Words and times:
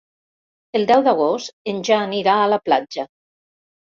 El 0.79 0.85
deu 0.91 1.03
d'agost 1.07 1.53
en 1.73 1.83
Jan 1.89 2.15
irà 2.21 2.37
a 2.45 2.49
la 2.53 2.61
platja. 2.69 3.05